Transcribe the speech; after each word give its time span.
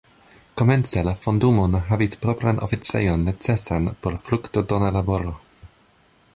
Komence 0.61 1.03
la 1.07 1.11
fondumo 1.25 1.65
ne 1.73 1.81
havis 1.89 2.17
propran 2.23 2.63
oficejon 2.69 3.29
necesan 3.29 3.93
por 4.07 4.19
fruktodona 4.25 4.93
laboro. 4.99 5.39